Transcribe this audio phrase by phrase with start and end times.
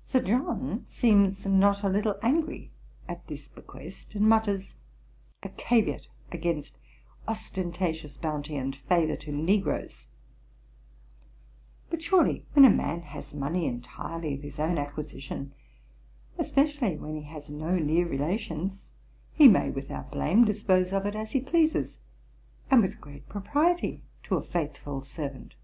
[0.00, 2.70] Sir John seems not a little angry
[3.06, 4.74] at this bequest, and mutters
[5.42, 6.78] 'a caveat against
[7.26, 10.08] ostentatious bounty and favour to negroes [F
[11.90, 15.52] 12].' But surely when a man has money entirely of his own acquisition,
[16.38, 18.88] especially when he has no near relations,
[19.34, 21.98] he may, without blame, dispose of it as he pleases,
[22.70, 25.54] and with great propriety to a faithful servant.